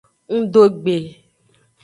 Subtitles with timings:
[0.37, 0.95] Ngdo gbe.